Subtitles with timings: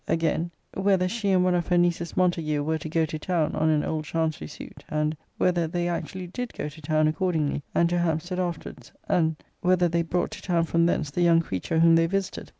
[0.07, 3.69] Again 'Whether she and one of her nieces Montague were to go to town, on
[3.69, 7.99] an old chancery suit?' And, 'Whether they actually did go to town accordingly, and to
[7.99, 12.07] Hampstead afterwards?' and, 'Whether they brought to town from thence the young creature whom they
[12.07, 12.49] visited?'